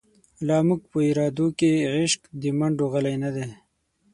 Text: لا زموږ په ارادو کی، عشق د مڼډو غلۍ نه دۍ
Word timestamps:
لا 0.47 0.57
زموږ 0.63 0.81
په 0.91 0.97
ارادو 1.09 1.47
کی، 1.59 1.71
عشق 1.95 2.21
د 2.41 2.43
مڼډو 2.59 2.85
غلۍ 2.93 3.15
نه 3.23 3.29
دۍ 3.35 3.49